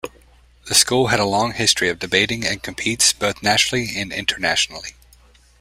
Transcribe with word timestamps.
The 0.65 0.73
school 0.73 1.09
had 1.09 1.19
a 1.19 1.25
long 1.25 1.53
history 1.53 1.87
of 1.89 1.99
debating 1.99 2.43
and 2.43 2.63
competes 2.63 3.13
both 3.13 3.43
nationally 3.43 3.89
and 3.97 4.11
internationally. 4.11 4.95